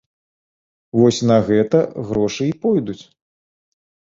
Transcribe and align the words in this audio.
Вось 0.99 1.19
на 1.31 1.37
гэта 1.49 1.83
грошы 2.09 2.43
і 2.53 2.57
пойдуць. 2.65 3.01